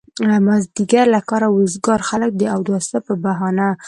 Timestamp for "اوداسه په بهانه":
2.55-3.67